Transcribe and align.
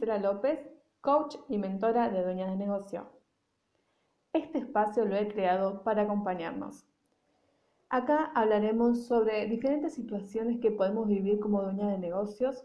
Gisela 0.00 0.18
López, 0.18 0.58
coach 1.02 1.36
y 1.50 1.58
mentora 1.58 2.08
de 2.08 2.22
Dueñas 2.22 2.48
de 2.48 2.56
Negocio. 2.56 3.10
Este 4.32 4.56
espacio 4.56 5.04
lo 5.04 5.14
he 5.14 5.28
creado 5.28 5.82
para 5.82 6.02
acompañarnos. 6.02 6.86
Acá 7.90 8.32
hablaremos 8.34 9.06
sobre 9.06 9.44
diferentes 9.44 9.92
situaciones 9.92 10.58
que 10.58 10.70
podemos 10.70 11.06
vivir 11.06 11.38
como 11.38 11.60
dueñas 11.60 11.90
de 11.90 11.98
negocios, 11.98 12.64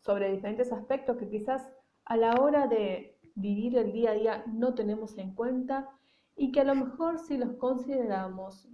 sobre 0.00 0.30
diferentes 0.30 0.72
aspectos 0.72 1.16
que 1.16 1.30
quizás 1.30 1.72
a 2.04 2.18
la 2.18 2.34
hora 2.34 2.66
de 2.66 3.18
vivir 3.34 3.78
el 3.78 3.90
día 3.90 4.10
a 4.10 4.14
día 4.14 4.44
no 4.46 4.74
tenemos 4.74 5.16
en 5.16 5.34
cuenta 5.34 5.88
y 6.36 6.52
que 6.52 6.60
a 6.60 6.64
lo 6.64 6.74
mejor 6.74 7.18
si 7.18 7.38
los 7.38 7.54
consideramos 7.54 8.68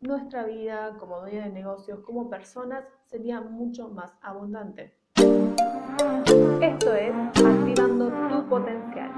nuestra 0.00 0.44
vida 0.44 0.96
como 0.98 1.18
dueña 1.18 1.46
de 1.46 1.50
negocios, 1.50 1.98
como 2.04 2.30
personas, 2.30 2.84
sería 3.06 3.40
mucho 3.40 3.88
más 3.88 4.12
abundante. 4.22 5.03
Esto 6.60 6.94
es 6.94 7.14
Activando 7.36 8.08
tu 8.28 8.48
Potencial. 8.48 9.10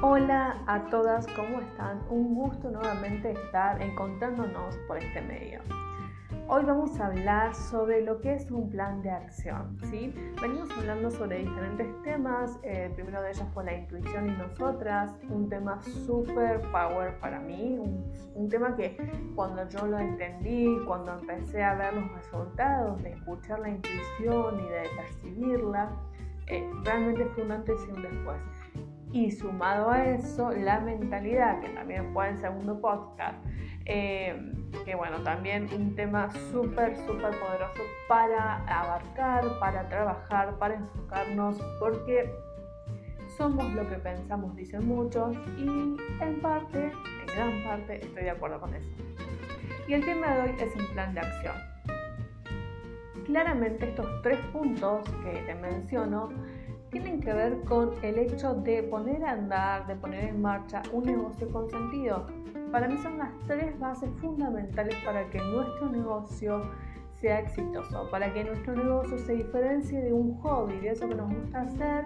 Hola 0.00 0.56
a 0.66 0.86
todas, 0.90 1.26
¿cómo 1.36 1.60
están? 1.60 2.00
Un 2.08 2.34
gusto 2.34 2.70
nuevamente 2.70 3.32
estar 3.32 3.82
encontrándonos 3.82 4.76
por 4.86 4.98
este 4.98 5.20
medio. 5.22 5.60
Hoy 6.50 6.64
vamos 6.64 6.98
a 6.98 7.08
hablar 7.08 7.54
sobre 7.54 8.00
lo 8.00 8.22
que 8.22 8.32
es 8.32 8.50
un 8.50 8.70
plan 8.70 9.02
de 9.02 9.10
acción. 9.10 9.76
¿sí? 9.90 10.14
Venimos 10.40 10.70
hablando 10.78 11.10
sobre 11.10 11.40
diferentes 11.40 12.02
temas. 12.02 12.58
el 12.62 12.90
eh, 12.90 12.92
primero 12.94 13.20
de 13.20 13.32
ellos 13.32 13.46
fue 13.52 13.64
la 13.64 13.74
intuición 13.74 14.30
y 14.30 14.32
nosotras, 14.32 15.12
un 15.28 15.50
tema 15.50 15.78
super 15.82 16.62
power 16.72 17.20
para 17.20 17.38
mí, 17.38 17.78
un, 18.34 18.48
tema 18.48 18.74
que 18.76 18.96
cuando 19.36 19.68
yo 19.68 19.86
lo 19.86 19.98
entendí, 19.98 20.74
cuando 20.86 21.18
empecé 21.18 21.62
a 21.62 21.74
ver 21.74 21.92
los 21.92 22.10
resultados 22.12 23.02
de 23.02 23.10
escuchar 23.10 23.58
la 23.58 23.68
intuición 23.68 24.58
y 24.58 24.68
de 24.70 24.88
percibirla, 24.96 25.90
eh, 26.46 26.66
realmente 26.82 27.26
fue 27.26 27.44
un 27.44 27.52
antes 27.52 27.78
y 27.86 27.92
un 27.92 28.00
después. 28.00 28.38
Y 29.12 29.30
sumado 29.30 29.90
a 29.90 30.02
eso, 30.06 30.50
la 30.52 30.80
mentalidad, 30.80 31.60
que 31.60 31.68
también 31.68 32.10
fue 32.14 32.30
el 32.30 32.38
segundo 32.38 32.80
podcast, 32.80 33.38
eh, 33.88 34.36
que 34.84 34.94
bueno, 34.94 35.18
también 35.22 35.66
un 35.74 35.96
tema 35.96 36.30
súper, 36.52 36.94
súper 37.06 37.30
poderoso 37.40 37.82
para 38.06 38.56
abarcar, 38.66 39.44
para 39.58 39.88
trabajar, 39.88 40.58
para 40.58 40.74
enfocarnos, 40.74 41.58
porque 41.80 42.30
somos 43.36 43.72
lo 43.72 43.88
que 43.88 43.96
pensamos, 43.96 44.54
dicen 44.56 44.86
muchos, 44.86 45.36
y 45.56 45.96
en 46.20 46.40
parte, 46.42 46.92
en 46.92 47.26
gran 47.34 47.64
parte, 47.64 48.04
estoy 48.04 48.24
de 48.24 48.30
acuerdo 48.30 48.60
con 48.60 48.74
eso. 48.74 48.90
Y 49.86 49.94
el 49.94 50.04
tema 50.04 50.34
de 50.34 50.42
hoy 50.42 50.56
es 50.60 50.76
un 50.76 50.86
plan 50.92 51.14
de 51.14 51.20
acción. 51.20 51.54
Claramente 53.24 53.88
estos 53.88 54.06
tres 54.22 54.38
puntos 54.52 55.08
que 55.24 55.42
te 55.46 55.54
menciono 55.54 56.28
tienen 56.90 57.20
que 57.20 57.32
ver 57.32 57.60
con 57.64 57.92
el 58.02 58.18
hecho 58.18 58.54
de 58.54 58.82
poner 58.82 59.24
a 59.24 59.32
andar, 59.32 59.86
de 59.86 59.96
poner 59.96 60.24
en 60.24 60.40
marcha 60.40 60.82
un 60.92 61.04
negocio 61.04 61.48
con 61.50 61.68
sentido. 61.68 62.26
Para 62.72 62.88
mí 62.88 62.96
son 62.98 63.18
las 63.18 63.30
tres 63.46 63.78
bases 63.78 64.10
fundamentales 64.20 64.94
para 65.04 65.28
que 65.30 65.38
nuestro 65.38 65.88
negocio 65.88 66.62
sea 67.20 67.40
exitoso, 67.40 68.08
para 68.10 68.32
que 68.32 68.44
nuestro 68.44 68.74
negocio 68.74 69.18
se 69.18 69.34
diferencie 69.34 70.00
de 70.00 70.12
un 70.12 70.38
hobby, 70.38 70.78
de 70.78 70.90
eso 70.90 71.08
que 71.08 71.14
nos 71.14 71.32
gusta 71.34 71.62
hacer 71.62 72.04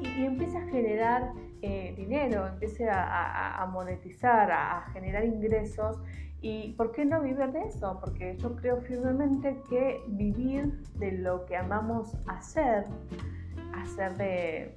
y, 0.00 0.24
empiece 0.24 0.58
a 0.58 0.66
generar 0.66 1.32
eh, 1.62 1.94
dinero, 1.96 2.46
empiece 2.48 2.88
a, 2.90 3.66
monetizar, 3.72 4.50
a, 4.50 4.82
generar 4.92 5.24
ingresos. 5.24 5.98
¿Y 6.40 6.72
por 6.72 6.90
qué 6.90 7.04
no 7.04 7.22
vivir 7.22 7.52
de 7.52 7.62
eso? 7.62 7.98
Porque 8.00 8.36
yo 8.38 8.56
creo 8.56 8.78
firmemente 8.78 9.62
que 9.70 10.02
vivir 10.08 10.82
de 10.96 11.12
lo 11.12 11.46
que 11.46 11.56
amamos 11.56 12.16
hacer, 12.26 12.86
hacer 13.74 14.16
de, 14.16 14.74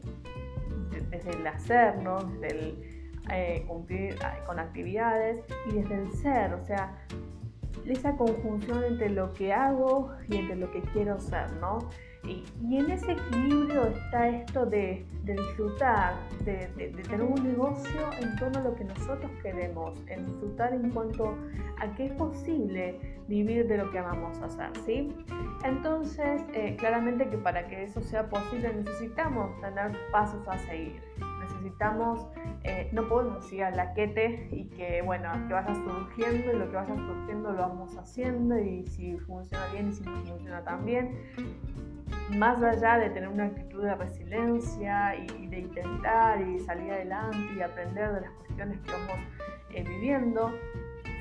desde 1.09 1.31
el 1.31 1.47
hacer, 1.47 1.97
¿no? 1.97 2.23
desde 2.23 2.47
el 2.47 2.95
eh, 3.31 3.65
cumplir 3.67 4.17
con 4.45 4.59
actividades 4.59 5.43
y 5.67 5.73
desde 5.73 5.95
el 5.95 6.13
ser, 6.13 6.53
o 6.53 6.61
sea, 6.61 6.95
esa 7.85 8.15
conjunción 8.15 8.83
entre 8.83 9.09
lo 9.09 9.33
que 9.33 9.53
hago 9.53 10.11
y 10.29 10.37
entre 10.37 10.55
lo 10.55 10.71
que 10.71 10.81
quiero 10.93 11.19
ser, 11.19 11.51
¿no? 11.53 11.89
Y, 12.27 12.43
en 12.75 12.91
ese 12.91 13.11
equilibrio 13.11 13.87
está 13.87 14.29
esto 14.29 14.65
de, 14.65 15.05
disfrutar, 15.23 16.15
de, 16.43 16.67
tener 17.03 17.21
un 17.21 17.43
negocio 17.43 18.01
en 18.19 18.35
torno 18.37 18.59
a 18.59 18.63
lo 18.63 18.75
que 18.75 18.83
nosotros 18.83 19.31
queremos, 19.41 19.97
en 20.07 20.25
disfrutar 20.25 20.73
en 20.73 20.89
cuanto 20.91 21.35
a 21.79 21.93
que 21.95 22.07
es 22.07 22.13
posible 22.13 22.99
vivir 23.27 23.67
de 23.67 23.77
lo 23.77 23.91
que 23.91 23.99
amamos 23.99 24.39
hacer, 24.41 24.69
¿sí? 24.85 25.15
Entonces, 25.63 26.41
eh, 26.53 26.75
claramente 26.77 27.29
que 27.29 27.37
para 27.37 27.67
que 27.67 27.83
eso 27.83 28.01
sea 28.01 28.29
posible 28.29 28.73
necesitamos 28.73 29.59
tener 29.61 29.95
pasos 30.11 30.47
a 30.47 30.57
seguir 30.59 31.01
necesitamos, 31.65 32.27
eh, 32.63 32.89
no 32.91 33.07
podemos 33.07 33.51
ir 33.51 33.63
al 33.63 33.75
laquete 33.75 34.47
y 34.51 34.65
que, 34.65 35.01
bueno, 35.01 35.31
que 35.47 35.53
vaya 35.53 35.73
surgiendo 35.73 36.53
y 36.53 36.59
lo 36.59 36.69
que 36.69 36.75
vaya 36.75 36.95
surgiendo 36.95 37.51
lo 37.51 37.57
vamos 37.57 37.97
haciendo 37.97 38.57
y 38.59 38.85
si 38.87 39.17
funciona 39.17 39.65
bien 39.73 39.89
y 39.89 39.93
si 39.93 40.03
no 40.03 40.15
funciona 40.25 40.63
tan 40.63 40.85
bien. 40.85 41.17
Más 42.31 42.61
allá 42.61 42.97
de 42.97 43.09
tener 43.11 43.29
una 43.29 43.45
actitud 43.45 43.83
de 43.83 43.95
resiliencia 43.95 45.15
y, 45.15 45.47
de 45.47 45.59
intentar 45.59 46.41
y 46.41 46.59
salir 46.59 46.91
adelante 46.91 47.37
y 47.55 47.61
aprender 47.61 48.13
de 48.13 48.21
las 48.21 48.31
cuestiones 48.31 48.79
que 48.79 48.91
vamos 48.91 49.27
eh, 49.73 49.83
viviendo, 49.83 50.51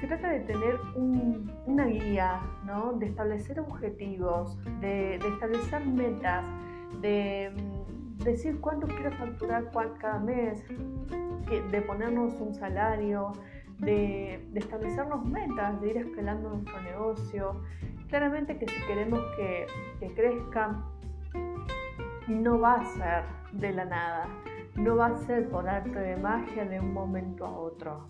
se 0.01 0.07
trata 0.07 0.31
de 0.31 0.41
tener 0.41 0.79
una 0.97 1.87
guía, 1.87 2.41
¿no? 2.65 2.93
de 2.95 3.07
establecer 3.07 3.61
objetivos, 3.61 4.59
de, 4.81 5.19
de 5.19 5.29
establecer 5.29 5.87
metas, 5.87 6.45
de 7.01 7.53
decir 8.25 8.61
cuánto 8.61 8.87
quiero 8.87 9.13
facturar 9.13 9.71
cada 9.99 10.19
mes, 10.19 10.63
de 11.71 11.81
ponernos 11.83 12.41
un 12.41 12.55
salario, 12.55 13.33
de, 13.79 14.47
establecernos 14.55 15.25
metas, 15.25 15.81
de 15.81 15.91
ir 15.91 15.97
escalando 15.99 16.51
nuestro 16.51 16.81
negocio. 16.83 17.61
Claramente 18.09 18.59
que 18.59 18.67
si 18.67 18.81
queremos 18.87 19.21
que, 19.37 19.67
que 20.01 20.15
crezca, 20.15 20.85
no 22.29 22.59
va 22.59 22.75
a 22.75 22.85
ser 22.85 23.25
de 23.53 23.73
la 23.73 23.85
nada, 23.85 24.29
no 24.77 24.97
va 24.97 25.07
a 25.07 25.17
ser 25.27 25.49
por 25.49 25.69
arte 25.69 25.99
de 25.99 26.17
magia 26.17 26.65
de 26.65 26.81
un 26.81 26.93
momento 26.93 27.47
a 27.47 27.51
otro. 27.51 28.09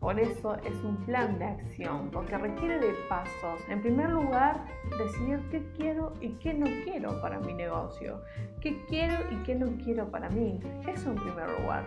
Por 0.00 0.18
eso 0.18 0.56
es 0.64 0.74
un 0.82 0.96
plan 1.04 1.38
de 1.38 1.44
acción, 1.44 2.08
porque 2.10 2.38
requiere 2.38 2.78
de 2.78 2.94
pasos. 3.08 3.60
En 3.68 3.82
primer 3.82 4.08
lugar, 4.08 4.64
decidir 4.98 5.40
qué 5.50 5.62
quiero 5.76 6.14
y 6.22 6.30
qué 6.38 6.54
no 6.54 6.66
quiero 6.84 7.20
para 7.20 7.38
mi 7.38 7.52
negocio. 7.52 8.22
¿Qué 8.62 8.82
quiero 8.88 9.14
y 9.30 9.36
qué 9.42 9.54
no 9.54 9.66
quiero 9.84 10.10
para 10.10 10.30
mí? 10.30 10.58
Eso 10.88 11.10
en 11.10 11.16
primer 11.16 11.50
lugar. 11.60 11.84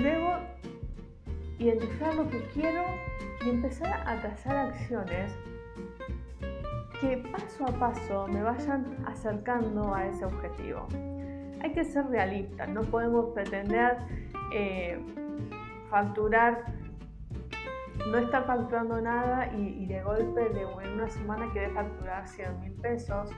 Luego, 0.00 0.36
identificar 1.58 2.14
lo 2.14 2.30
que 2.30 2.42
quiero 2.54 2.82
y 3.44 3.50
empezar 3.50 4.08
a 4.08 4.18
trazar 4.20 4.56
acciones 4.56 5.36
que 7.02 7.16
paso 7.16 7.64
a 7.64 7.72
paso 7.80 8.28
me 8.28 8.42
vayan 8.42 8.96
acercando 9.06 9.92
a 9.92 10.06
ese 10.06 10.24
objetivo. 10.24 10.86
Hay 11.60 11.72
que 11.72 11.84
ser 11.84 12.06
realistas, 12.06 12.68
no 12.68 12.82
podemos 12.82 13.34
pretender 13.34 13.98
eh, 14.54 15.00
facturar 15.90 16.64
no 18.08 18.18
estar 18.18 18.46
facturando 18.46 19.00
nada 19.00 19.52
y, 19.52 19.86
de 19.86 20.02
golpe 20.02 20.48
de, 20.48 20.62
en 20.62 20.92
una 20.94 21.08
semana 21.08 21.50
quiere 21.52 21.70
facturar 21.70 22.26
100 22.26 22.60
mil 22.60 22.72
pesos, 22.72 23.30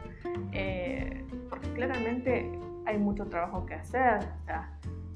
eh, 0.53 1.27
claramente 1.75 2.51
hay 2.87 2.99
mucho 2.99 3.27
trabajo 3.27 3.67
que 3.67 3.75
hacer. 3.75 4.21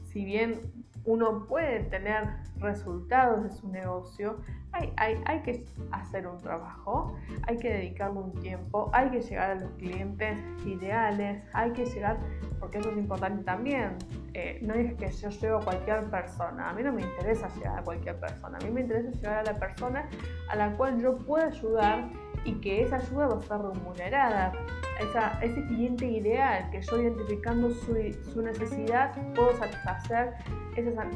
si 0.05 0.25
bien 0.25 0.61
uno 1.09 1.47
puede 1.47 1.81
tener 1.85 2.29
resultados 2.59 3.43
de 3.43 3.51
su 3.51 3.67
negocio, 3.69 4.37
hay, 4.73 5.41
que 5.43 5.65
hacer 5.91 6.27
un 6.27 6.39
trabajo, 6.39 7.17
hay 7.47 7.57
que 7.57 7.73
dedicarle 7.73 8.21
un 8.21 8.33
tiempo, 8.41 8.91
hay 8.93 9.09
que 9.09 9.23
llegar 9.23 9.51
a 9.53 9.55
los 9.55 9.71
clientes 9.73 10.39
ideales, 10.67 11.43
hay 11.55 11.73
que 11.73 11.87
llegar, 11.87 12.19
porque 12.61 12.79
eso 12.79 12.91
es 12.91 12.99
importante 12.99 13.43
también, 13.43 13.97
eh, 14.35 14.59
no 14.63 14.75
es 14.75 14.95
que 14.95 15.11
yo 15.11 15.31
llego 15.31 15.57
a 15.57 15.65
cualquier 15.65 16.05
persona, 16.11 16.69
a 16.69 16.75
mí 16.75 16.83
no 16.83 16.93
me 16.93 17.01
interesa 17.01 17.49
llegar 17.57 17.79
a 17.79 17.83
cualquier 17.83 18.21
persona, 18.21 18.59
a 18.59 18.65
mí 18.65 18.71
me 18.71 18.83
interesa 18.83 19.11
llegar 19.11 19.39
a 19.39 19.53
la 19.53 19.59
persona 19.59 20.07
a 20.51 20.57
la 20.57 20.77
cual 20.77 21.01
yo 21.01 21.17
pueda 21.17 21.47
ayudar 21.47 22.11
y 22.44 22.55
que 22.61 22.82
esa 22.82 22.96
ayuda 22.96 23.29
va 23.29 23.37
a 23.37 23.40
ser 23.40 23.58
remunerada. 23.58 24.52
Esa, 25.00 25.38
ese 25.43 25.64
cliente 25.67 26.06
ideal 26.06 26.70
que 26.70 26.81
yo 26.81 27.00
identificando 27.00 27.70
su, 27.70 27.94
su 28.32 28.43
necesidad 28.43 29.12
puedo 29.35 29.56
satisfacer 29.56 30.35
esa, 30.75 31.06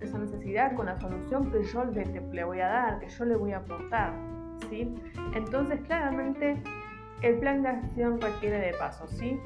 esa, 0.00 0.18
necesidad 0.18 0.74
con 0.74 0.86
la 0.86 0.98
solución 1.00 1.50
que 1.50 1.62
yo 1.64 1.84
le, 1.84 2.04
le, 2.04 2.44
voy 2.44 2.60
a 2.60 2.68
dar, 2.68 2.98
que 3.00 3.08
yo 3.08 3.24
le 3.24 3.36
voy 3.36 3.52
a 3.52 3.58
aportar. 3.58 4.12
¿sí? 4.70 4.94
Entonces 5.34 5.80
claramente 5.80 6.62
el 7.22 7.38
plan 7.38 7.62
de 7.62 7.70
acción 7.70 8.20
requiere 8.20 8.58
de 8.58 8.72
pasos. 8.74 9.10
¿sí? 9.10 9.40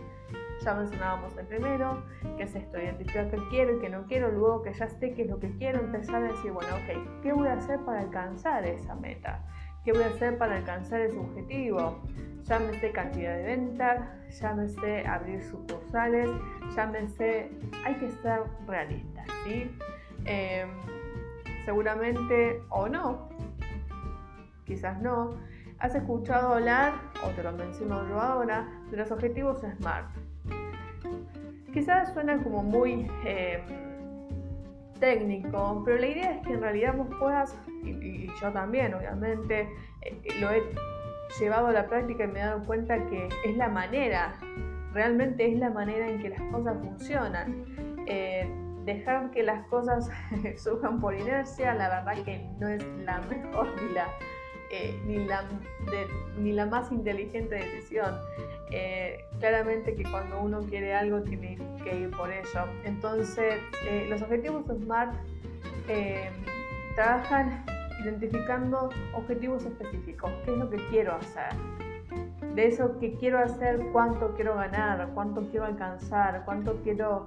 Ya 0.64 0.74
mencionábamos 0.74 1.36
el 1.36 1.46
primero, 1.46 2.02
que 2.36 2.42
es 2.42 2.54
esto, 2.54 2.78
identificar 2.78 3.30
qué 3.30 3.38
quiero 3.48 3.76
y 3.76 3.80
qué 3.80 3.88
no 3.88 4.04
quiero, 4.06 4.30
luego 4.30 4.62
que 4.62 4.72
ya 4.72 4.88
sé 4.88 5.14
qué 5.14 5.22
es 5.22 5.28
lo 5.28 5.38
que 5.38 5.50
quiero, 5.56 5.80
empezar 5.80 6.16
a 6.16 6.28
decir, 6.28 6.50
bueno, 6.50 6.70
ok, 6.74 7.22
¿qué 7.22 7.32
voy 7.32 7.48
a 7.48 7.54
hacer 7.54 7.78
para 7.84 8.00
alcanzar 8.00 8.66
esa 8.66 8.96
meta? 8.96 9.44
¿Qué 9.88 9.94
voy 9.94 10.02
a 10.02 10.08
hacer 10.08 10.36
para 10.36 10.56
alcanzar 10.56 11.00
ese 11.00 11.16
objetivo? 11.16 12.02
Llámese 12.44 12.92
cantidad 12.92 13.34
de 13.38 13.42
ventas, 13.42 14.06
llámese 14.38 15.06
abrir 15.06 15.42
sucursales, 15.42 16.28
llámese, 16.76 17.50
hay 17.86 17.94
que 17.94 18.10
ser 18.10 18.42
realistas, 18.66 19.26
¿sí? 19.44 19.74
Em, 20.26 20.68
seguramente 21.64 22.60
o 22.68 22.86
no, 22.86 23.30
quizás 24.66 25.00
no, 25.00 25.30
has 25.78 25.94
escuchado 25.94 26.56
hablar, 26.56 26.92
o 27.24 27.30
te 27.30 27.42
lo 27.42 27.52
menciono 27.52 28.06
yo 28.10 28.20
ahora, 28.20 28.68
de 28.90 28.96
los 28.98 29.10
objetivos 29.10 29.62
SMART. 29.78 30.10
Quizás 31.72 32.12
suena 32.12 32.36
como 32.42 32.62
muy 32.62 33.10
em, 33.24 33.62
técnico, 34.98 35.82
pero 35.84 35.98
la 35.98 36.06
idea 36.06 36.34
es 36.36 36.46
que 36.46 36.54
en 36.54 36.60
realidad 36.60 36.94
vos 36.96 37.08
puedas, 37.18 37.56
y, 37.84 38.28
yo 38.40 38.52
también 38.52 38.94
obviamente, 38.94 39.68
eh, 40.02 40.20
lo 40.40 40.50
he 40.50 40.62
llevado 41.40 41.68
a 41.68 41.72
la 41.72 41.86
práctica 41.86 42.24
y 42.24 42.28
me 42.28 42.40
he 42.40 42.44
dado 42.44 42.64
cuenta 42.64 43.06
que 43.06 43.28
es 43.44 43.56
la 43.56 43.68
manera, 43.68 44.34
realmente 44.92 45.50
es 45.52 45.58
la 45.58 45.70
manera 45.70 46.08
en 46.08 46.20
que 46.20 46.30
las 46.30 46.42
cosas 46.50 46.76
funcionan. 46.82 47.64
Eh, 48.06 48.48
dejar 48.84 49.30
que 49.32 49.42
las 49.42 49.66
cosas 49.66 50.10
surjan 50.56 50.98
por 51.00 51.14
inercia, 51.14 51.74
la 51.74 51.88
verdad 51.88 52.24
que 52.24 52.48
no 52.58 52.68
es 52.68 52.82
la 53.04 53.20
mejor 53.20 53.68
ni 53.82 53.94
la, 53.94 54.06
eh, 54.70 55.00
ni 55.06 55.24
la, 55.24 55.44
ni 56.38 56.52
la 56.52 56.66
más 56.66 56.92
inteligente 56.92 57.54
decisión. 57.54 58.14
Eh, 58.70 59.24
claramente 59.40 59.94
que 59.94 60.02
cuando 60.02 60.40
uno 60.40 60.60
quiere 60.62 60.94
algo 60.94 61.22
tiene 61.22 61.58
que 61.82 62.00
ir 62.00 62.10
por 62.10 62.30
ello. 62.30 62.64
Entonces, 62.84 63.54
eh, 63.86 64.06
los 64.08 64.20
objetivos 64.22 64.64
SMART 64.66 65.14
trabajan 66.94 67.64
identificando 68.02 68.90
objetivos 69.14 69.64
específicos, 69.64 70.30
qué 70.44 70.52
es 70.52 70.58
lo 70.58 70.68
que 70.68 70.76
quiero 70.90 71.14
hacer. 71.14 71.48
De 72.54 72.66
eso 72.66 72.98
que 72.98 73.14
quiero 73.14 73.38
hacer, 73.38 73.78
cuánto 73.92 74.34
quiero 74.34 74.56
ganar, 74.56 75.08
cuánto 75.14 75.48
quiero 75.50 75.64
alcanzar, 75.64 76.42
cuánto 76.44 76.76
quiero 76.82 77.26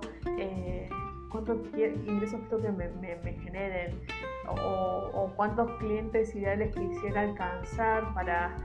cuántos 1.32 1.58
ingresos 2.06 2.40
quiero 2.50 2.62
que 2.62 2.72
me, 2.72 3.34
generen 3.40 4.00
o, 4.48 5.32
cuántos 5.36 5.72
clientes 5.78 6.36
ideales 6.36 6.76
quisiera 6.76 7.22
alcanzar 7.22 8.14
para 8.14 8.56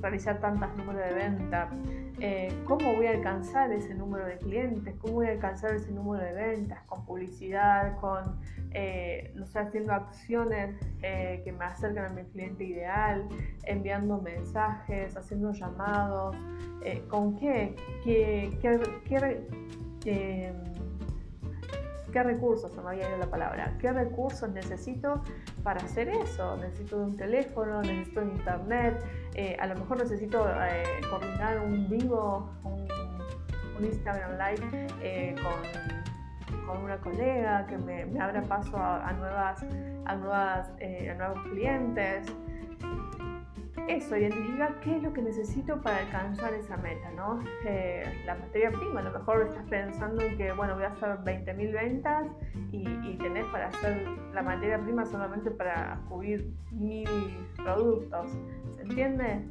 realizar 0.00 0.40
tantos 0.40 0.74
números 0.76 1.02
de 1.02 1.14
venta, 1.14 1.68
eh, 2.20 2.52
cómo 2.64 2.94
voy 2.94 3.06
a 3.06 3.10
alcanzar 3.10 3.70
ese 3.72 3.94
número 3.94 4.24
de 4.24 4.38
clientes, 4.38 4.94
cómo 4.98 5.14
voy 5.14 5.26
a 5.26 5.32
alcanzar 5.32 5.74
ese 5.74 5.90
número 5.92 6.24
de 6.24 6.32
ventas, 6.32 6.82
con 6.86 7.04
publicidad, 7.04 7.96
con, 8.00 8.40
eh, 8.70 9.32
no 9.34 9.44
sé, 9.46 9.58
haciendo 9.58 9.92
acciones 9.92 10.74
eh, 11.02 11.42
que 11.44 11.52
me 11.52 11.64
acercan 11.64 12.06
a 12.06 12.08
mi 12.08 12.22
cliente 12.24 12.64
ideal, 12.64 13.28
enviando 13.64 14.20
mensajes, 14.20 15.16
haciendo 15.16 15.52
llamados, 15.52 16.36
con 17.08 17.36
qué, 17.36 17.76
qué, 18.02 18.58
qué, 18.60 18.80
qué 20.00 20.52
¿Qué 22.12 22.22
recursos, 22.22 22.70
se 22.70 22.80
me 22.82 22.90
había 22.90 23.08
ido 23.08 23.16
la 23.16 23.30
palabra, 23.30 23.74
qué 23.80 23.90
recursos 23.90 24.50
necesito 24.50 25.22
para 25.62 25.82
hacer 25.82 26.10
eso? 26.10 26.58
Necesito 26.58 26.98
un 26.98 27.16
teléfono, 27.16 27.80
necesito 27.80 28.20
internet, 28.22 29.02
eh, 29.34 29.56
a 29.58 29.66
lo 29.66 29.76
mejor 29.76 29.96
necesito 29.98 30.46
eh, 30.46 30.82
coordinar 31.08 31.60
un 31.60 31.88
vivo, 31.88 32.50
un, 32.64 32.82
Instagram 33.82 34.38
Live 34.38 34.86
eh, 35.02 35.34
con, 36.66 36.84
una 36.84 36.98
colega 36.98 37.66
que 37.66 37.76
me, 37.78 38.20
abra 38.20 38.42
paso 38.42 38.76
a, 38.76 39.12
nuevas, 39.12 39.64
a, 40.04 40.14
nuevas, 40.14 40.70
a 40.70 41.14
nuevos 41.14 41.42
clientes 41.50 42.32
eso, 43.88 44.16
identificar 44.16 44.78
qué 44.80 44.96
es 44.96 45.02
lo 45.02 45.12
que 45.12 45.22
necesito 45.22 45.80
para 45.80 45.98
alcanzar 45.98 46.52
esa 46.54 46.76
meta, 46.76 47.10
¿no? 47.12 47.42
Eh, 47.66 48.04
la 48.26 48.34
materia 48.34 48.70
prima, 48.70 49.00
a 49.00 49.04
lo 49.04 49.12
mejor 49.12 49.42
estás 49.42 49.64
pensando 49.68 50.22
que, 50.36 50.52
bueno, 50.52 50.74
voy 50.74 50.84
a 50.84 50.88
hacer 50.88 51.18
20.000 51.24 51.72
ventas 51.72 52.26
y, 52.70 52.84
tenés 53.22 53.46
para 53.46 53.68
hacer 53.68 54.06
la 54.34 54.42
materia 54.42 54.78
prima 54.78 55.06
solamente 55.06 55.50
para 55.50 56.00
cubrir 56.08 56.52
mil 56.72 57.08
productos, 57.56 58.32
¿se 58.74 58.82
entiende? 58.82 59.42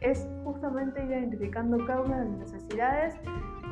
Es 0.00 0.26
justamente 0.44 1.04
identificando 1.04 1.84
cada 1.86 2.00
una 2.00 2.20
de 2.20 2.24
las 2.30 2.38
necesidades 2.38 3.14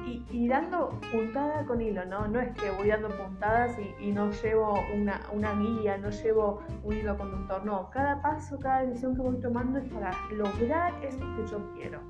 y, 0.06 0.48
dando 0.48 0.90
puntada 1.12 1.64
con 1.64 1.80
hilo, 1.80 2.04
¿no? 2.04 2.26
No 2.28 2.40
es 2.40 2.50
que 2.56 2.70
voy 2.70 2.88
dando 2.88 3.08
puntadas 3.08 3.76
y, 4.00 4.10
no 4.12 4.30
llevo 4.30 4.74
una, 4.94 5.20
una, 5.32 5.54
guía, 5.54 5.98
no 5.98 6.10
llevo 6.10 6.62
un 6.82 6.96
hilo 6.96 7.16
conductor, 7.16 7.64
no. 7.64 7.90
Cada 7.90 8.20
paso, 8.22 8.58
cada 8.58 8.84
decisión 8.84 9.14
que 9.14 9.22
voy 9.22 9.40
tomando 9.40 9.78
es 9.78 9.92
para 9.92 10.12
lograr 10.32 10.92
eso 11.04 11.24
que 11.36 11.46
yo 11.46 11.72
quiero. 11.74 12.00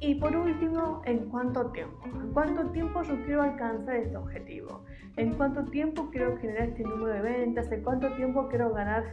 Y 0.00 0.16
por 0.16 0.36
último, 0.36 1.00
¿en 1.06 1.30
cuánto 1.30 1.70
tiempo? 1.70 1.96
¿En 2.04 2.32
cuánto 2.32 2.70
tiempo 2.72 3.02
yo 3.02 3.16
quiero 3.24 3.42
alcanzar 3.42 3.96
este 3.96 4.16
objetivo? 4.16 4.82
¿En 5.16 5.32
cuánto 5.34 5.64
tiempo 5.64 6.10
quiero 6.10 6.36
generar 6.36 6.68
este 6.68 6.82
número 6.82 7.14
de 7.14 7.22
ventas? 7.22 7.72
¿En 7.72 7.82
cuánto 7.82 8.12
tiempo 8.12 8.48
quiero 8.48 8.74
ganar 8.74 9.04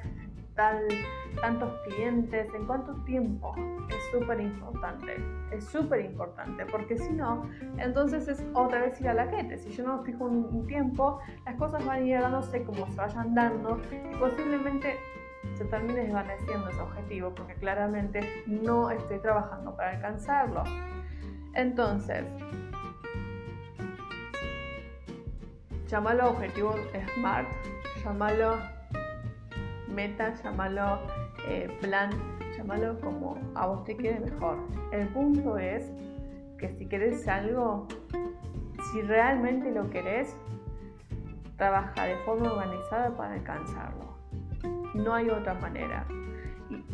tal, 0.55 0.87
tantos 1.39 1.71
clientes, 1.87 2.47
en 2.53 2.65
cuánto 2.65 2.93
tiempo, 3.03 3.53
es 3.89 4.11
súper 4.11 4.41
importante, 4.41 5.15
es 5.51 5.65
súper 5.65 6.05
importante, 6.05 6.65
porque 6.65 6.97
si 6.97 7.11
no, 7.13 7.49
entonces 7.77 8.27
es 8.27 8.43
otra 8.53 8.81
vez 8.81 8.99
ir 9.01 9.09
a 9.09 9.13
la 9.13 9.27
gente, 9.27 9.57
si 9.57 9.71
yo 9.71 9.85
no 9.85 10.03
fijo 10.03 10.25
un, 10.25 10.67
tiempo, 10.67 11.19
las 11.45 11.55
cosas 11.55 11.85
van 11.85 12.01
a 12.13 12.41
como 12.65 12.87
se 12.87 12.95
vayan 12.95 13.33
dando 13.33 13.79
y 13.91 14.15
posiblemente 14.17 14.95
se 15.55 15.65
termine 15.65 16.01
desvaneciendo 16.01 16.69
ese 16.69 16.81
objetivo, 16.81 17.33
porque 17.33 17.55
claramente 17.55 18.43
no 18.45 18.89
estoy 18.91 19.19
trabajando 19.19 19.75
para 19.75 19.91
alcanzarlo. 19.91 20.63
Entonces, 21.55 22.23
llámalo 25.87 26.29
objetivo 26.29 26.73
SMART, 27.15 27.47
llámalo 28.03 28.80
meta, 29.91 30.33
llámalo 30.43 30.99
eh, 31.47 31.69
plan, 31.81 32.11
llámalo 32.57 32.99
como 33.01 33.37
a 33.55 33.67
vos 33.67 33.83
te 33.83 33.95
quede 33.95 34.19
mejor. 34.19 34.57
El 34.91 35.07
punto 35.09 35.57
es 35.57 35.91
que 36.57 36.69
si 36.69 36.85
querés 36.87 37.27
algo, 37.27 37.87
si 38.91 39.01
realmente 39.01 39.71
lo 39.71 39.89
querés, 39.89 40.35
trabaja 41.57 42.05
de 42.05 42.15
forma 42.25 42.53
organizada 42.53 43.15
para 43.15 43.33
alcanzarlo. 43.33 44.15
No 44.93 45.13
hay 45.13 45.29
otra 45.29 45.53
manera. 45.55 46.05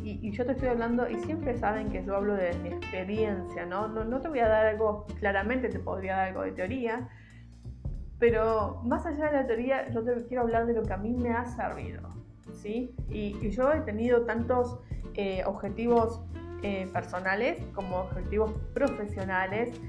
Y, 0.04 0.32
yo 0.32 0.46
te 0.46 0.54
estoy 0.54 0.70
hablando, 0.70 1.08
y 1.08 1.16
siempre 1.20 1.56
saben 1.56 1.90
que 1.90 2.04
yo 2.04 2.16
hablo 2.16 2.34
de 2.34 2.58
mi 2.60 2.70
experiencia, 2.70 3.66
¿no? 3.66 3.88
¿no? 3.88 4.06
No 4.06 4.22
te 4.22 4.30
voy 4.30 4.40
a 4.40 4.48
dar 4.48 4.66
algo, 4.66 5.06
claramente 5.20 5.70
te 5.70 5.80
podría 5.80 6.16
dar 6.16 6.28
algo 6.30 6.42
de 6.42 6.52
teoría, 6.54 7.10
pero 8.20 8.82
más 8.84 9.06
allá 9.06 9.28
de 9.28 9.32
la 9.34 9.46
teoría, 9.46 9.90
yo 9.90 10.04
te 10.04 10.26
quiero 10.26 10.44
hablar 10.44 10.66
de 10.66 10.74
lo 10.74 10.84
que 10.84 10.94
a 10.94 10.98
mí 10.98 11.14
me 11.14 11.32
ha 11.32 11.46
servido. 11.46 12.17
¿Sí? 12.68 12.94
Y, 13.10 13.50
yo 13.50 13.72
he 13.72 13.82
tenido 13.82 14.24
tantos 14.24 14.80
eh, 15.16 15.44
objetivos 15.46 16.22
eh, 16.64 16.88
personales 16.92 17.66
como 17.74 17.98
objetivos 17.98 18.52
profesionales 18.74 19.80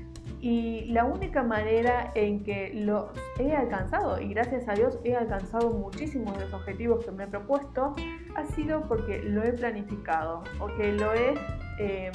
y 0.40 0.84
la 0.92 1.04
única 1.04 1.42
manera 1.42 2.12
en 2.14 2.44
que 2.44 2.72
los 2.74 3.06
he 3.40 3.56
alcanzado, 3.56 4.20
y 4.20 4.28
gracias 4.28 4.68
a 4.68 4.74
Dios 4.74 4.98
he 5.02 5.16
alcanzado 5.16 5.70
muchísimos 5.70 6.38
de 6.38 6.44
los 6.44 6.54
objetivos 6.54 7.04
que 7.04 7.10
me 7.10 7.24
he 7.24 7.26
propuesto, 7.26 7.96
ha 8.36 8.44
sido 8.44 8.82
porque 8.82 9.20
lo 9.22 9.42
he 9.42 9.52
planificado, 9.52 10.44
porque 10.58 10.92
lo 10.92 11.12
he, 11.12 11.34
em, 11.80 12.12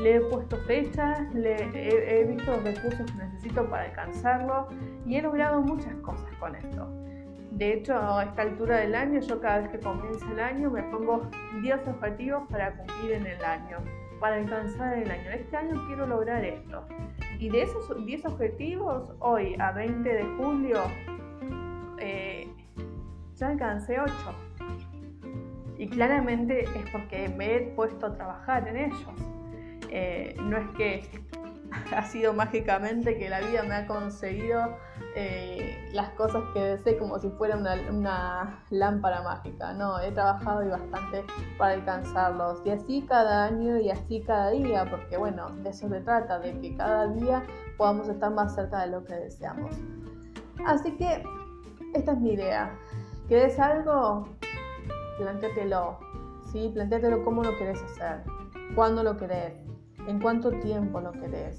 le 0.00 0.16
he 0.16 0.20
puesto 0.20 0.56
fechas, 0.68 1.34
le, 1.34 2.20
he 2.20 2.24
visto 2.24 2.52
los 2.52 2.62
recursos 2.62 3.10
que 3.10 3.18
necesito 3.18 3.68
para 3.68 3.84
alcanzarlo 3.84 4.68
y 5.04 5.16
he 5.16 5.22
logrado 5.22 5.60
muchas 5.62 5.94
cosas 5.96 6.30
con 6.38 6.54
esto. 6.54 7.05
De 7.56 7.72
hecho, 7.72 7.96
a 7.96 8.22
esta 8.22 8.42
altura 8.42 8.80
del 8.80 8.94
año, 8.94 9.18
yo 9.20 9.40
cada 9.40 9.60
vez 9.60 9.70
que 9.70 9.80
comienza 9.80 10.30
el 10.30 10.40
año 10.40 10.70
me 10.70 10.82
pongo 10.82 11.22
10 11.62 11.88
objetivos 11.88 12.42
para 12.50 12.76
cumplir 12.76 13.12
en 13.12 13.26
el 13.26 13.42
año, 13.42 13.78
para 14.20 14.36
alcanzar 14.36 14.98
el 14.98 15.10
año. 15.10 15.30
Este 15.30 15.56
año 15.56 15.82
quiero 15.86 16.06
lograr 16.06 16.44
esto. 16.44 16.86
Y 17.38 17.48
de 17.48 17.62
esos 17.62 18.04
10 18.04 18.26
objetivos, 18.26 19.10
hoy 19.20 19.56
a 19.58 19.72
20 19.72 20.06
de 20.06 20.24
julio, 20.36 20.82
eh, 21.98 22.46
ya 23.36 23.48
alcancé 23.48 24.00
8. 24.00 24.12
Y 25.78 25.88
claramente 25.88 26.64
es 26.64 26.90
porque 26.92 27.30
me 27.30 27.56
he 27.56 27.60
puesto 27.74 28.04
a 28.04 28.14
trabajar 28.14 28.68
en 28.68 28.76
ellos. 28.76 29.14
Eh, 29.88 30.36
no 30.42 30.58
es 30.58 30.68
que 30.76 31.08
ha 31.94 32.02
sido 32.02 32.32
mágicamente 32.32 33.18
que 33.18 33.28
la 33.28 33.40
vida 33.40 33.62
me 33.62 33.74
ha 33.74 33.86
conseguido 33.86 34.76
eh, 35.14 35.88
las 35.92 36.10
cosas 36.10 36.42
que 36.52 36.60
desee 36.60 36.98
como 36.98 37.18
si 37.18 37.30
fuera 37.30 37.56
una, 37.56 38.64
lámpara 38.70 39.22
mágica. 39.22 39.72
No, 39.72 40.00
he 40.00 40.12
trabajado 40.12 40.64
y 40.64 40.68
bastante 40.68 41.24
para 41.58 41.74
alcanzarlos. 41.74 42.62
Y 42.64 42.70
así 42.70 43.04
cada 43.08 43.44
año 43.44 43.78
y 43.78 43.90
así 43.90 44.22
cada 44.22 44.50
día, 44.50 44.88
porque 44.90 45.16
bueno, 45.16 45.50
de 45.62 45.70
eso 45.70 45.88
se 45.88 46.00
trata, 46.00 46.38
de 46.38 46.58
que 46.60 46.76
cada 46.76 47.06
día 47.08 47.42
podamos 47.76 48.08
estar 48.08 48.32
más 48.32 48.54
cerca 48.54 48.80
de 48.80 48.88
lo 48.88 49.04
que 49.04 49.14
deseamos. 49.14 49.76
Así 50.66 50.96
que 50.96 51.22
esta 51.94 52.12
es 52.12 52.18
mi 52.18 52.32
idea. 52.32 52.70
¿Querés 53.28 53.58
algo? 53.58 54.28
Plantéatelo. 55.18 55.98
¿sí? 56.52 56.70
Plantéatelo 56.72 57.24
cómo 57.24 57.42
lo 57.42 57.56
querés 57.56 57.82
hacer, 57.82 58.22
cuándo 58.74 59.02
lo 59.02 59.16
querés, 59.16 59.54
en 60.06 60.20
cuánto 60.20 60.50
tiempo 60.50 61.00
lo 61.00 61.12
querés. 61.12 61.58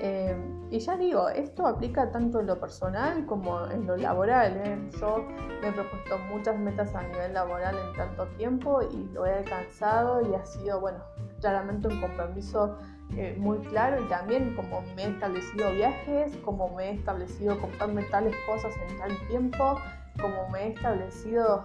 Eh, 0.00 0.36
y 0.70 0.78
ya 0.78 0.96
digo, 0.96 1.28
esto 1.28 1.66
aplica 1.66 2.10
tanto 2.12 2.40
en 2.40 2.46
lo 2.46 2.60
personal 2.60 3.26
como 3.26 3.66
en 3.70 3.86
lo 3.86 3.96
laboral. 3.96 4.56
¿eh? 4.64 4.78
Yo 5.00 5.26
me 5.60 5.68
he 5.68 5.72
propuesto 5.72 6.18
muchas 6.30 6.58
metas 6.58 6.94
a 6.94 7.02
nivel 7.02 7.34
laboral 7.34 7.74
en 7.74 7.96
tanto 7.96 8.26
tiempo 8.36 8.82
y 8.82 9.08
lo 9.12 9.26
he 9.26 9.32
alcanzado 9.32 10.20
y 10.28 10.34
ha 10.34 10.44
sido, 10.44 10.80
bueno, 10.80 10.98
claramente 11.40 11.88
un 11.88 12.00
compromiso 12.00 12.76
eh, 13.16 13.34
muy 13.38 13.58
claro 13.58 14.02
y 14.04 14.08
también 14.08 14.54
como 14.54 14.82
me 14.94 15.04
he 15.04 15.08
establecido 15.08 15.72
viajes, 15.72 16.36
como 16.44 16.68
me 16.76 16.90
he 16.90 16.94
establecido 16.94 17.58
comprarme 17.58 18.02
tales 18.04 18.36
cosas 18.46 18.74
en 18.88 18.98
tal 18.98 19.28
tiempo, 19.28 19.80
como 20.20 20.48
me 20.50 20.64
he 20.64 20.68
establecido 20.74 21.64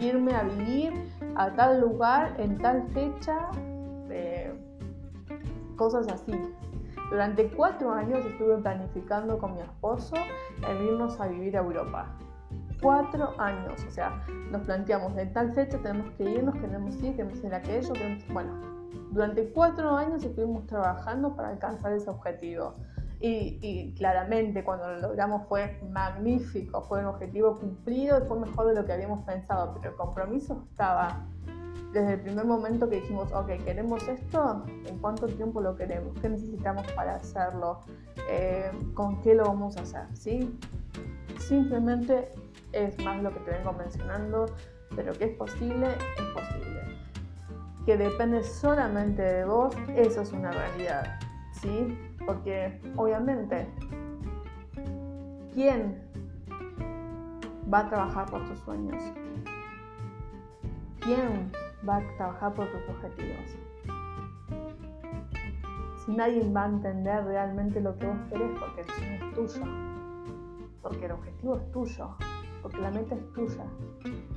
irme 0.00 0.34
a 0.34 0.42
vivir 0.42 0.92
a 1.36 1.50
tal 1.54 1.80
lugar 1.80 2.34
en 2.38 2.58
tal 2.58 2.82
fecha, 2.88 3.48
cosas 5.76 6.08
así. 6.08 6.32
Durante 7.10 7.50
cuatro 7.50 7.92
años 7.92 8.24
estuve 8.24 8.56
planificando 8.58 9.38
con 9.38 9.54
mi 9.54 9.60
esposo 9.60 10.14
el 10.66 10.82
irnos 10.82 11.20
a 11.20 11.26
vivir 11.26 11.56
a 11.56 11.60
Europa. 11.60 12.06
Cuatro 12.80 13.34
años, 13.38 13.84
o 13.86 13.90
sea, 13.90 14.24
nos 14.50 14.62
planteamos 14.62 15.16
en 15.18 15.32
tal 15.32 15.52
fecha 15.52 15.78
tenemos 15.78 16.10
que 16.14 16.24
irnos, 16.24 16.54
queremos 16.56 16.96
ir, 16.96 17.14
queremos 17.14 17.38
hacer 17.38 17.54
aquello, 17.54 17.92
queremos... 17.92 18.26
Bueno, 18.32 18.52
durante 19.10 19.52
cuatro 19.52 19.94
años 19.94 20.24
estuvimos 20.24 20.66
trabajando 20.66 21.36
para 21.36 21.50
alcanzar 21.50 21.92
ese 21.92 22.08
objetivo. 22.08 22.74
Y, 23.20 23.58
y, 23.62 23.94
claramente 23.94 24.64
cuando 24.64 24.88
lo 24.88 25.00
logramos 25.00 25.46
fue 25.48 25.80
magnífico, 25.90 26.82
fue 26.82 27.00
un 27.00 27.06
objetivo 27.06 27.58
cumplido 27.58 28.18
y 28.18 28.26
fue 28.26 28.40
mejor 28.40 28.66
de 28.66 28.74
lo 28.74 28.84
que 28.84 28.92
habíamos 28.92 29.22
pensado, 29.24 29.74
pero 29.74 29.90
el 29.90 29.96
compromiso 29.96 30.64
estaba 30.70 31.26
desde 31.92 32.14
el 32.14 32.20
primer 32.20 32.46
momento 32.46 32.88
que 32.88 32.96
dijimos, 32.96 33.30
ok, 33.32 33.48
queremos 33.64 34.06
esto, 34.08 34.64
¿en 34.86 34.98
cuánto 34.98 35.26
tiempo 35.26 35.60
lo 35.60 35.76
queremos? 35.76 36.18
¿Qué 36.20 36.28
necesitamos 36.28 36.90
para 36.92 37.16
hacerlo? 37.16 37.80
Eh, 38.30 38.70
¿Con 38.94 39.20
qué 39.20 39.34
lo 39.34 39.44
vamos 39.44 39.76
a 39.76 39.82
hacer? 39.82 40.04
¿Sí? 40.14 40.58
Simplemente 41.38 42.30
es 42.72 42.98
más 43.04 43.22
lo 43.22 43.30
que 43.30 43.40
te 43.40 43.50
vengo 43.50 43.72
mencionando, 43.74 44.46
pero 44.96 45.12
que 45.12 45.24
es 45.24 45.36
posible, 45.36 45.88
es 45.88 46.24
posible. 46.32 46.80
Que 47.84 47.98
depende 47.98 48.42
solamente 48.42 49.20
de 49.20 49.44
vos, 49.44 49.74
eso 49.94 50.22
es 50.22 50.32
una 50.32 50.50
realidad, 50.50 51.18
¿sí? 51.60 51.98
Porque 52.24 52.80
obviamente, 52.96 53.68
¿quién 55.52 56.00
va 57.72 57.80
a 57.80 57.88
trabajar 57.88 58.30
por 58.30 58.48
tus 58.48 58.58
sueños? 58.60 59.02
¿Quién 61.00 61.50
va 61.88 61.96
a 61.96 62.16
trabajar 62.16 62.54
por 62.54 62.70
tus 62.70 62.88
objetivos. 62.88 63.56
Si 66.04 66.12
nadie 66.12 66.48
va 66.52 66.64
a 66.64 66.68
entender 66.68 67.24
realmente 67.24 67.80
lo 67.80 67.96
que 67.96 68.06
vos 68.06 68.16
querés, 68.28 68.50
porque 68.58 68.80
el 68.80 68.90
sueño 68.90 69.14
es 69.14 69.34
tuyo, 69.34 69.66
porque 70.82 71.06
el 71.06 71.12
objetivo 71.12 71.56
es 71.56 71.70
tuyo, 71.70 72.16
porque 72.60 72.78
la 72.78 72.90
meta 72.90 73.14
es 73.14 73.32
tuya. 73.32 73.64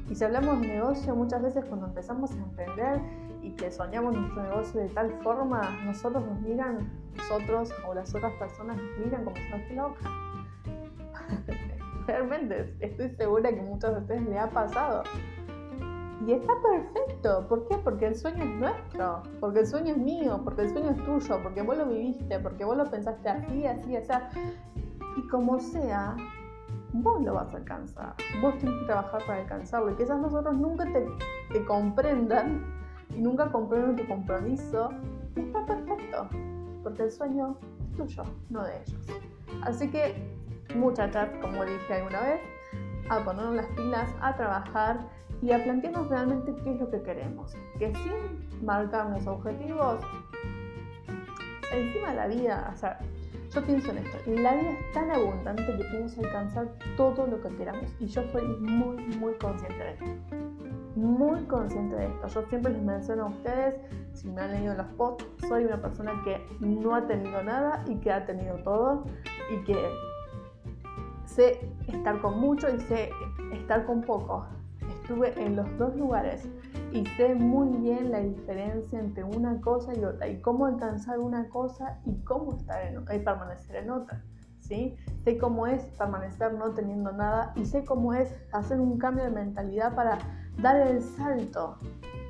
Y 0.07 0.15
si 0.15 0.23
hablamos 0.23 0.61
de 0.61 0.67
negocio, 0.67 1.15
muchas 1.15 1.41
veces 1.41 1.65
cuando 1.65 1.87
empezamos 1.87 2.31
a 2.31 2.35
emprender 2.35 3.01
y 3.41 3.51
que 3.51 3.71
soñamos 3.71 4.15
nuestro 4.15 4.43
negocio 4.43 4.81
de 4.81 4.89
tal 4.89 5.11
forma, 5.23 5.69
nosotros 5.85 6.23
nos 6.25 6.39
miran, 6.41 6.91
nosotros 7.15 7.73
o 7.87 7.93
las 7.93 8.13
otras 8.13 8.33
personas 8.33 8.77
nos 8.77 9.05
miran 9.05 9.23
como 9.23 9.35
si 9.35 9.49
nos 9.49 9.71
loca. 9.71 10.09
Realmente, 12.07 12.75
estoy 12.79 13.09
segura 13.09 13.49
que 13.49 13.61
muchos 13.61 13.91
de 13.91 14.01
ustedes 14.01 14.21
le 14.27 14.37
ha 14.37 14.47
pasado. 14.47 15.03
Y 16.25 16.31
está 16.31 16.53
perfecto. 16.61 17.45
¿Por 17.47 17.67
qué? 17.67 17.77
Porque 17.77 18.07
el 18.07 18.15
sueño 18.15 18.43
es 18.43 18.55
nuestro, 18.55 19.23
porque 19.39 19.59
el 19.59 19.67
sueño 19.67 19.91
es 19.93 19.97
mío, 19.97 20.41
porque 20.43 20.63
el 20.63 20.69
sueño 20.69 20.91
es 20.91 21.03
tuyo, 21.03 21.43
porque 21.43 21.61
vos 21.61 21.77
lo 21.77 21.85
viviste, 21.87 22.39
porque 22.39 22.63
vos 22.63 22.77
lo 22.77 22.85
pensaste 22.85 23.29
así, 23.29 23.65
así, 23.65 23.95
así. 23.95 24.13
Y 25.17 25.27
como 25.27 25.59
sea, 25.59 26.15
vos 26.93 27.21
lo 27.21 27.33
vas 27.33 27.53
a 27.53 27.57
alcanzar. 27.57 28.15
Vos 28.41 28.57
tienes 28.57 28.79
que 28.79 28.85
trabajar 28.85 29.21
para 29.25 29.41
alcanzarlo. 29.41 29.91
Y 29.91 29.95
quizás 29.95 30.19
nosotros 30.19 30.57
nunca 30.57 30.85
te, 30.85 31.05
te 31.51 31.65
comprendan 31.65 32.65
y 33.09 33.21
nunca 33.21 33.51
comprendan 33.51 33.95
tu 33.95 34.07
compromiso. 34.07 34.89
Y 35.35 35.41
está 35.41 35.65
perfecto, 35.65 36.29
porque 36.83 37.03
el 37.03 37.11
sueño 37.11 37.57
es 37.91 37.97
tuyo, 37.97 38.23
no 38.49 38.63
de 38.63 38.77
ellos. 38.81 39.07
Así 39.63 39.89
que, 39.89 40.15
muchachas, 40.75 41.29
como 41.41 41.65
dije 41.65 41.93
alguna 41.93 42.21
vez, 42.21 42.41
a 43.09 43.23
ponernos 43.23 43.55
las 43.55 43.67
pilas, 43.67 44.09
a 44.21 44.35
trabajar 44.35 44.99
y 45.45 45.51
a 45.51 45.63
plantearnos 45.63 46.09
realmente 46.09 46.55
qué 46.63 46.73
es 46.73 46.79
lo 46.79 46.89
que 46.89 47.01
queremos. 47.03 47.53
Que 47.77 47.93
sin 47.93 48.65
marcarnos 48.65 49.27
objetivos, 49.27 49.99
encima 51.71 52.13
la 52.13 52.27
vida, 52.27 52.71
o 52.73 52.75
sea, 52.75 52.99
yo 53.53 53.61
pienso 53.63 53.91
en 53.91 53.99
esto, 53.99 54.17
la 54.25 54.55
vida 54.55 54.71
es 54.71 54.93
tan 54.93 55.11
abundante 55.11 55.63
que 55.63 55.83
podemos 55.83 56.17
alcanzar 56.17 56.67
todo 56.97 57.27
lo 57.27 57.41
que 57.41 57.55
queramos 57.57 57.95
y 57.99 58.07
yo 58.07 58.23
soy 58.31 58.43
muy, 58.59 58.97
muy 59.17 59.33
consciente 59.35 59.77
de 59.77 59.91
esto. 59.91 60.05
Muy 60.95 61.43
consciente 61.43 61.95
de 61.95 62.05
esto. 62.05 62.27
Yo 62.27 62.47
siempre 62.47 62.71
les 62.71 62.81
menciono 62.81 63.25
a 63.25 63.27
ustedes, 63.27 63.75
si 64.13 64.29
me 64.29 64.41
han 64.41 64.51
leído 64.51 64.73
los 64.73 64.87
posts, 64.97 65.25
soy 65.47 65.65
una 65.65 65.79
persona 65.81 66.13
que 66.23 66.41
no 66.59 66.95
ha 66.95 67.05
tenido 67.05 67.43
nada 67.43 67.83
y 67.87 67.95
que 67.97 68.11
ha 68.11 68.25
tenido 68.25 68.55
todo 68.63 69.03
y 69.51 69.63
que 69.65 69.77
sé 71.25 71.69
estar 71.87 72.19
con 72.21 72.39
mucho 72.39 72.73
y 72.73 72.79
sé 72.79 73.09
estar 73.51 73.85
con 73.85 74.01
poco 74.01 74.47
estuve 75.05 75.39
en 75.39 75.55
los 75.55 75.77
dos 75.77 75.95
lugares 75.95 76.47
y 76.91 77.05
sé 77.05 77.35
muy 77.35 77.77
bien 77.77 78.11
la 78.11 78.21
diferencia 78.21 78.99
entre 78.99 79.23
una 79.23 79.61
cosa 79.61 79.93
y 79.93 80.03
otra 80.03 80.27
y 80.27 80.41
cómo 80.41 80.65
alcanzar 80.65 81.19
una 81.19 81.47
cosa 81.49 81.99
y 82.05 82.15
cómo 82.23 82.55
estar 82.55 82.81
en, 82.87 83.03
y 83.03 83.19
permanecer 83.19 83.75
en 83.75 83.91
otra. 83.91 84.23
¿sí? 84.61 84.97
Sé 85.23 85.37
cómo 85.37 85.67
es 85.67 85.83
permanecer 85.99 86.55
no 86.55 86.71
teniendo 86.71 87.11
nada 87.11 87.53
y 87.55 87.65
sé 87.65 87.85
cómo 87.85 88.15
es 88.15 88.33
hacer 88.51 88.79
un 88.79 88.97
cambio 88.97 89.25
de 89.25 89.29
mentalidad 89.29 89.93
para 89.93 90.17
dar 90.59 90.75
el 90.87 91.03
salto 91.03 91.77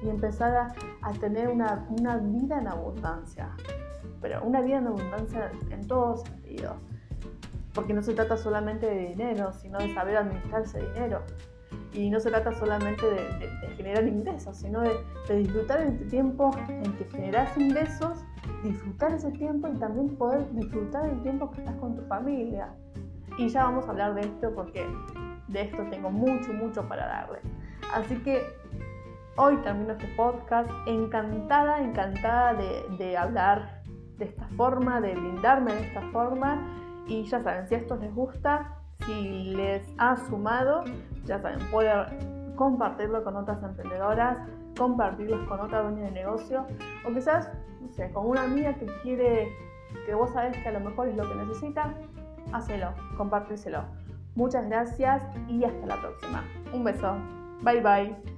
y 0.04 0.10
empezar 0.10 0.54
a, 0.58 0.76
a 1.02 1.14
tener 1.14 1.48
una, 1.48 1.88
una 1.98 2.18
vida 2.18 2.60
en 2.60 2.68
abundancia. 2.68 3.52
Pero 4.20 4.44
una 4.44 4.60
vida 4.60 4.80
en 4.80 4.88
abundancia 4.88 5.50
en 5.70 5.88
todos 5.88 6.24
sentidos. 6.24 6.76
Porque 7.74 7.94
no 7.94 8.02
se 8.02 8.14
trata 8.14 8.36
solamente 8.36 8.86
de 8.86 9.10
dinero, 9.10 9.54
sino 9.54 9.78
de 9.80 9.94
saber 9.94 10.18
administrar 10.18 10.64
ese 10.64 10.82
dinero 10.82 11.22
y 11.94 12.10
no 12.10 12.20
se 12.20 12.30
trata 12.30 12.52
solamente 12.54 13.06
de, 13.06 13.50
generar 13.78 14.08
ingresos, 14.08 14.58
sino 14.58 14.82
de, 14.82 14.98
disfrutar 15.30 15.82
el 15.82 16.08
tiempo 16.10 16.52
en 16.68 16.94
que 16.94 17.06
generas 17.06 17.58
ingresos, 17.58 18.24
disfrutar 18.64 19.14
ese 19.14 19.32
tiempo 19.32 19.68
y 19.68 19.78
también 19.78 20.16
poder 20.16 20.52
disfrutar 20.54 21.10
el 21.10 21.22
tiempo 21.22 21.52
que 21.52 21.62
estás 21.62 21.76
con 21.76 21.96
tu 21.96 22.02
familia. 22.04 22.70
Y 23.38 23.50
ya 23.50 23.64
vamos 23.64 23.88
a 23.88 23.92
hablar 23.92 24.16
de 24.16 24.22
esto 24.22 24.54
porque 24.54 24.86
de 25.48 25.62
esto 25.62 25.84
tengo 25.90 26.10
mucho, 26.10 26.54
mucho 26.54 26.88
para 26.88 27.08
darles. 27.08 27.42
Así 27.94 28.16
que 28.24 28.44
hoy 29.38 29.58
termino 29.58 29.94
este 29.94 30.08
podcast 30.16 30.70
encantada, 30.88 31.82
encantada 31.82 32.54
de, 32.54 32.86
de 32.98 33.18
hablar 33.18 33.84
de 34.18 34.26
esta 34.26 34.48
forma, 34.58 35.02
de 35.02 35.14
brindarme 35.14 35.74
de 35.74 35.88
esta 35.88 36.02
forma. 36.12 36.62
Y 37.08 37.24
ya 37.26 37.44
saben, 37.44 37.68
si 37.68 37.76
esto 37.76 37.96
les 37.98 38.14
gusta, 38.14 38.80
si 39.06 39.54
les 39.56 39.84
ha 39.98 40.18
sumado, 40.18 40.84
ya 41.26 41.40
saben, 41.40 41.60
pueden 41.72 42.56
compartirlo 42.56 43.24
con 43.24 43.36
otras 43.36 43.62
emprendedoras, 43.64 44.38
compartirlo 44.78 45.48
con 45.48 45.60
otra 45.60 45.82
dueña 45.82 46.06
de 46.06 46.12
negocio, 46.12 46.66
o 47.08 47.14
quizás, 47.14 47.50
no 47.82 47.90
sé, 47.90 48.12
con 48.12 48.28
una 48.28 48.44
amiga 48.44 48.74
que 48.76 48.86
quiere, 49.04 49.50
que 50.06 50.14
vos 50.14 50.32
sabés 50.32 50.58
que 50.58 50.70
a 50.70 50.72
lo 50.72 50.80
mejor 50.80 51.08
es 51.08 51.16
lo 51.16 51.28
que 51.28 51.36
necesita, 51.36 51.94
hacelo, 52.52 52.94
compárteselo. 53.18 53.84
Muchas 54.36 54.68
gracias 54.68 55.24
y 55.48 55.64
hasta 55.64 55.86
la 55.86 55.96
próxima. 55.96 56.44
Un 56.74 56.84
beso. 56.84 57.16
Bye 57.62 57.82
bye. 57.82 58.35